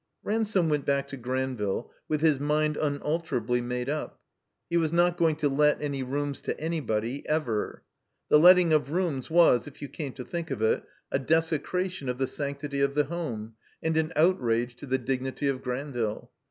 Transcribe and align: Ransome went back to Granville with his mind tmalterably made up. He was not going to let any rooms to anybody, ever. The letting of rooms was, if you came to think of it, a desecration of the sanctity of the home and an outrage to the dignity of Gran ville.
Ransome 0.23 0.67
went 0.67 0.83
back 0.83 1.07
to 1.09 1.15
Granville 1.15 1.91
with 2.07 2.21
his 2.21 2.39
mind 2.39 2.75
tmalterably 2.75 3.61
made 3.61 3.87
up. 3.87 4.19
He 4.67 4.75
was 4.75 4.91
not 4.91 5.15
going 5.15 5.35
to 5.35 5.47
let 5.47 5.79
any 5.79 6.01
rooms 6.01 6.41
to 6.41 6.59
anybody, 6.59 7.23
ever. 7.29 7.83
The 8.27 8.39
letting 8.39 8.73
of 8.73 8.89
rooms 8.89 9.29
was, 9.29 9.67
if 9.67 9.79
you 9.79 9.87
came 9.87 10.13
to 10.13 10.25
think 10.25 10.49
of 10.49 10.59
it, 10.59 10.81
a 11.11 11.19
desecration 11.19 12.09
of 12.09 12.17
the 12.17 12.25
sanctity 12.25 12.81
of 12.81 12.95
the 12.95 13.03
home 13.03 13.53
and 13.83 13.95
an 13.95 14.11
outrage 14.15 14.75
to 14.77 14.87
the 14.87 14.97
dignity 14.97 15.47
of 15.47 15.61
Gran 15.61 15.91
ville. 15.93 16.31